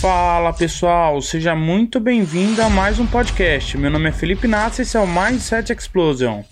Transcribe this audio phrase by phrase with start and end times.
[0.00, 3.78] Fala pessoal, seja muito bem-vindo a mais um podcast.
[3.78, 6.44] Meu nome é Felipe Nassi e esse é o Mindset Explosion.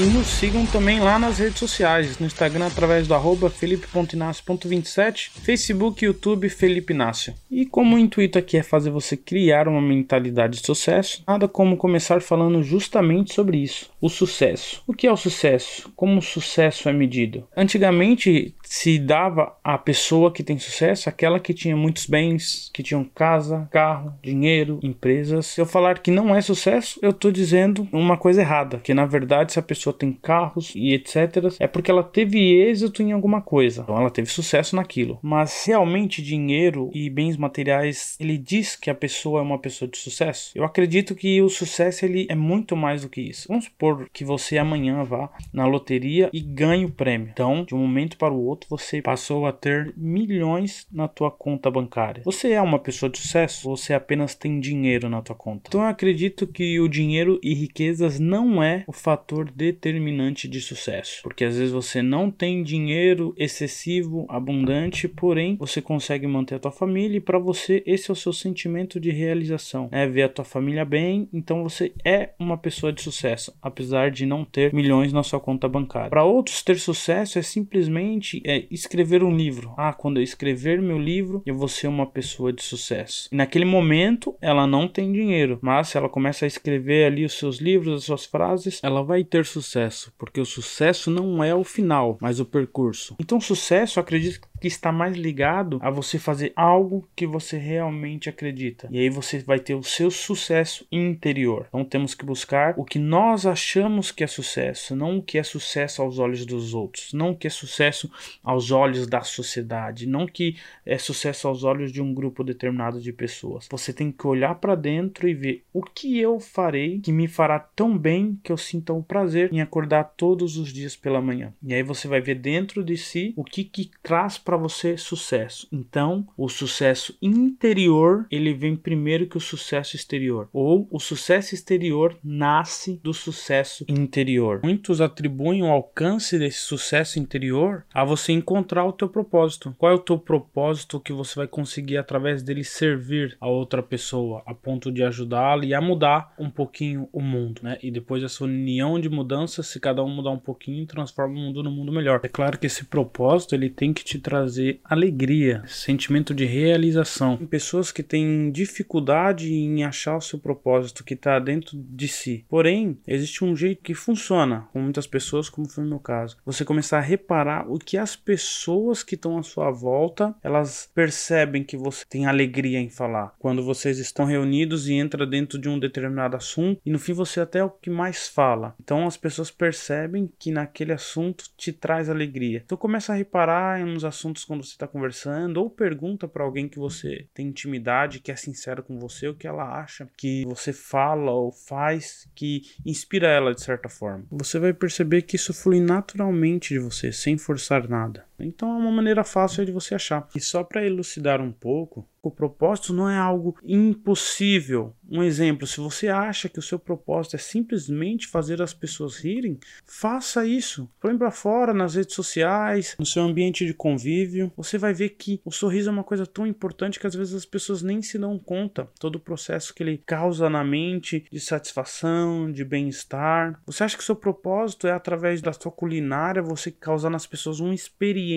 [0.00, 6.04] E nos sigam também lá nas redes sociais, no Instagram através do arroba felipe.inácio.27, Facebook
[6.04, 7.34] e YouTube Felipe Inácio.
[7.50, 11.76] E como o intuito aqui é fazer você criar uma mentalidade de sucesso, nada como
[11.76, 14.84] começar falando justamente sobre isso, o sucesso.
[14.86, 15.90] O que é o sucesso?
[15.96, 17.48] Como o sucesso é medido?
[17.56, 23.02] Antigamente se dava à pessoa que tem sucesso aquela que tinha muitos bens, que tinham
[23.02, 25.46] casa, carro, dinheiro, empresas.
[25.46, 29.06] Se eu falar que não é sucesso, eu estou dizendo uma coisa errada, que na
[29.06, 33.40] verdade se a pessoa tem carros e etc, é porque ela teve êxito em alguma
[33.40, 33.82] coisa.
[33.82, 35.18] Então ela teve sucesso naquilo.
[35.22, 39.96] Mas realmente dinheiro e bens materiais, ele diz que a pessoa é uma pessoa de
[39.96, 40.52] sucesso?
[40.54, 43.48] Eu acredito que o sucesso ele é muito mais do que isso.
[43.48, 47.30] Vamos supor que você amanhã vá na loteria e ganhe o prêmio.
[47.32, 51.70] Então, de um momento para o outro, você passou a ter milhões na tua conta
[51.70, 52.22] bancária.
[52.24, 55.64] Você é uma pessoa de sucesso ou você apenas tem dinheiro na tua conta?
[55.68, 61.20] Então eu acredito que o dinheiro e riquezas não é o fator determinante de sucesso,
[61.22, 66.72] porque às vezes você não tem dinheiro excessivo, abundante, porém você consegue manter a tua
[66.72, 70.44] família e para você esse é o seu sentimento de realização, é ver a tua
[70.44, 75.22] família bem, então você é uma pessoa de sucesso, apesar de não ter milhões na
[75.22, 76.10] sua conta bancária.
[76.10, 79.74] Para outros ter sucesso é simplesmente é escrever um livro.
[79.76, 83.28] Ah, quando eu escrever meu livro, eu vou ser uma pessoa de sucesso.
[83.30, 87.34] E naquele momento, ela não tem dinheiro, mas se ela começa a escrever ali os
[87.34, 91.64] seus livros, as suas frases, ela vai ter sucesso, porque o sucesso não é o
[91.64, 93.16] final, mas o percurso.
[93.20, 98.88] Então, sucesso, acredito que está mais ligado a você fazer algo que você realmente acredita.
[98.90, 101.66] E aí você vai ter o seu sucesso interior.
[101.68, 105.42] Então temos que buscar o que nós achamos que é sucesso, não o que é
[105.42, 108.10] sucesso aos olhos dos outros, não o que é sucesso
[108.42, 113.12] aos olhos da sociedade, não que é sucesso aos olhos de um grupo determinado de
[113.12, 113.68] pessoas.
[113.70, 117.58] Você tem que olhar para dentro e ver o que eu farei que me fará
[117.58, 121.52] tão bem que eu sinta o prazer em acordar todos os dias pela manhã.
[121.62, 125.68] E aí você vai ver dentro de si o que que traz para você sucesso.
[125.70, 132.16] Então, o sucesso interior, ele vem primeiro que o sucesso exterior, ou o sucesso exterior
[132.24, 134.62] nasce do sucesso interior.
[134.64, 139.74] Muitos atribuem o alcance desse sucesso interior a você encontrar o teu propósito.
[139.76, 144.42] Qual é o teu propósito que você vai conseguir através dele servir a outra pessoa
[144.46, 147.76] a ponto de ajudá-la e a mudar um pouquinho o mundo, né?
[147.82, 151.62] E depois dessa união de mudanças, se cada um mudar um pouquinho, transforma o mundo
[151.62, 152.20] num mundo melhor.
[152.22, 157.36] É claro que esse propósito ele tem que te trazer trazer alegria, sentimento de realização.
[157.36, 162.44] Pessoas que têm dificuldade em achar o seu propósito que está dentro de si.
[162.48, 166.36] Porém, existe um jeito que funciona com muitas pessoas, como foi o meu caso.
[166.46, 171.64] Você começar a reparar o que as pessoas que estão à sua volta, elas percebem
[171.64, 173.34] que você tem alegria em falar.
[173.40, 177.40] Quando vocês estão reunidos e entra dentro de um determinado assunto e no fim você
[177.40, 178.74] até é o que mais fala.
[178.80, 182.62] Então as pessoas percebem que naquele assunto te traz alegria.
[182.64, 186.44] Então começa a reparar em uns assuntos assuntos quando você está conversando, ou pergunta para
[186.44, 190.44] alguém que você tem intimidade, que é sincero com você, o que ela acha que
[190.44, 194.24] você fala ou faz que inspira ela de certa forma.
[194.30, 198.27] Você vai perceber que isso flui naturalmente de você, sem forçar nada.
[198.38, 200.28] Então é uma maneira fácil de você achar.
[200.34, 204.94] E só para elucidar um pouco, o propósito não é algo impossível.
[205.10, 209.58] Um exemplo, se você acha que o seu propósito é simplesmente fazer as pessoas rirem,
[209.86, 210.88] faça isso.
[211.00, 214.52] Põe para fora nas redes sociais, no seu ambiente de convívio.
[214.56, 217.46] Você vai ver que o sorriso é uma coisa tão importante que às vezes as
[217.46, 218.88] pessoas nem se dão conta.
[218.98, 223.60] Todo o processo que ele causa na mente de satisfação, de bem-estar.
[223.64, 227.60] Você acha que o seu propósito é através da sua culinária você causar nas pessoas
[227.60, 228.27] uma experiência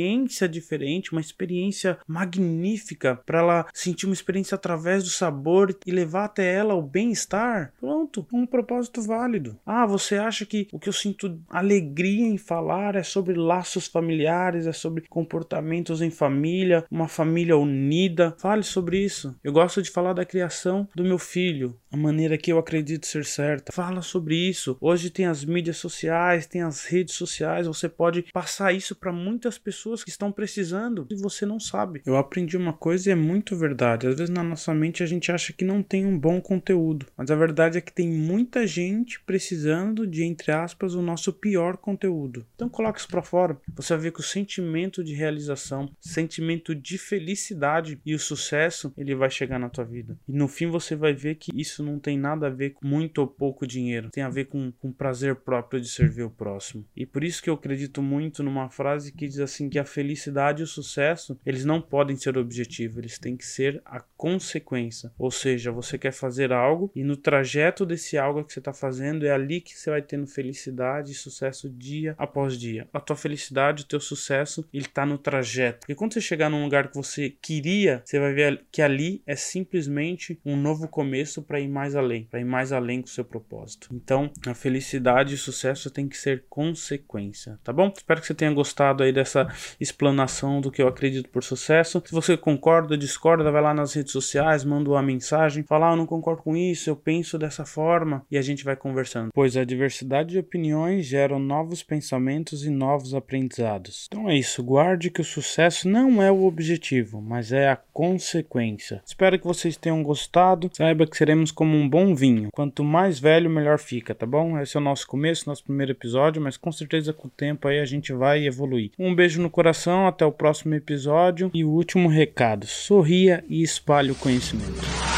[0.47, 6.53] diferente, uma experiência magnífica para ela sentir uma experiência através do sabor e levar até
[6.53, 9.57] ela o bem-estar, pronto, um propósito válido.
[9.65, 14.67] Ah, você acha que o que eu sinto alegria em falar é sobre laços familiares,
[14.67, 18.35] é sobre comportamentos em família, uma família unida?
[18.37, 19.35] Fale sobre isso.
[19.43, 23.25] Eu gosto de falar da criação do meu filho, a maneira que eu acredito ser
[23.25, 23.71] certa.
[23.71, 24.77] Fala sobre isso.
[24.79, 29.57] Hoje tem as mídias sociais, tem as redes sociais, você pode passar isso para muitas
[29.57, 32.01] pessoas que estão precisando e você não sabe.
[32.05, 34.07] Eu aprendi uma coisa e é muito verdade.
[34.07, 37.29] Às vezes na nossa mente a gente acha que não tem um bom conteúdo, mas
[37.29, 42.45] a verdade é que tem muita gente precisando de, entre aspas, o nosso pior conteúdo.
[42.55, 43.57] Então coloque isso para fora.
[43.75, 49.15] Você vai ver que o sentimento de realização, sentimento de felicidade e o sucesso, ele
[49.15, 50.17] vai chegar na tua vida.
[50.27, 52.87] E no fim você vai ver que isso sucesso não tem nada a ver com
[52.87, 56.29] muito ou pouco dinheiro, tem a ver com, com o prazer próprio de servir o
[56.29, 56.85] próximo.
[56.95, 60.61] E por isso que eu acredito muito numa frase que diz assim que a felicidade
[60.61, 65.11] e o sucesso, eles não podem ser objetivo, eles têm que ser a consequência.
[65.17, 69.25] Ou seja, você quer fazer algo e no trajeto desse algo que você está fazendo
[69.25, 72.87] é ali que você vai tendo felicidade e sucesso dia após dia.
[72.93, 75.87] A tua felicidade, o teu sucesso, ele está no trajeto.
[75.89, 79.35] E quando você chegar num lugar que você queria, você vai ver que ali é
[79.35, 83.25] simplesmente um novo começo para ir mais além, para ir mais além com o seu
[83.25, 83.87] propósito.
[83.91, 87.91] Então, a felicidade e o sucesso tem que ser consequência, tá bom?
[87.95, 89.47] Espero que você tenha gostado aí dessa
[89.79, 92.03] explanação do que eu acredito por sucesso.
[92.05, 95.97] Se você concorda, discorda, vai lá nas redes sociais, manda uma mensagem, fala, ah, eu
[95.97, 99.29] não concordo com isso, eu penso dessa forma e a gente vai conversando.
[99.33, 104.07] Pois a diversidade de opiniões geram novos pensamentos e novos aprendizados.
[104.07, 109.01] Então é isso, guarde que o sucesso não é o objetivo, mas é a consequência.
[109.05, 110.69] Espero que vocês tenham gostado.
[110.73, 112.49] Saiba que seremos como um bom vinho.
[112.51, 114.57] Quanto mais velho, melhor fica, tá bom?
[114.57, 117.79] Esse é o nosso começo, nosso primeiro episódio, mas com certeza com o tempo aí
[117.79, 118.89] a gente vai evoluir.
[118.97, 124.09] Um beijo no coração, até o próximo episódio e o último recado: sorria e espalhe
[124.09, 125.10] o conhecimento.